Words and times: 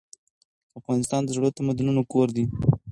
افغانستان 0.79 1.21
د 1.23 1.29
زړو 1.35 1.55
تمدنونو 1.57 2.01
کور 2.11 2.27
دی. 2.35 2.45